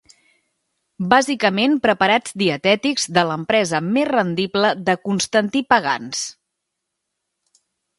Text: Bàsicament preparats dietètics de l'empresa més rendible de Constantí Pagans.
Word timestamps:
Bàsicament 1.11 1.75
preparats 1.83 2.35
dietètics 2.43 3.07
de 3.19 3.27
l'empresa 3.33 3.85
més 3.93 4.11
rendible 4.17 4.75
de 4.91 4.99
Constantí 5.09 5.67
Pagans. 5.75 6.29